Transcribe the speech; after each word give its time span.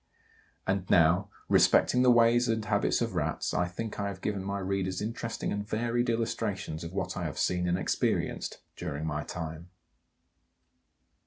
And 0.65 0.89
now, 0.89 1.29
respecting 1.47 2.01
the 2.01 2.09
ways 2.09 2.47
and 2.47 2.65
habits 2.65 3.01
of 3.01 3.13
Rats 3.13 3.53
I 3.53 3.67
think 3.67 3.99
I 3.99 4.07
have 4.07 4.19
given 4.19 4.43
my 4.43 4.57
readers 4.57 4.99
interesting 4.99 5.51
and 5.51 5.63
varied 5.63 6.09
illustrations 6.09 6.83
of 6.83 6.91
what 6.91 7.15
I 7.15 7.25
have 7.25 7.37
seen 7.37 7.67
and 7.67 7.77
experienced 7.77 8.63
during 8.75 9.05
my 9.05 9.23
time. 9.23 9.69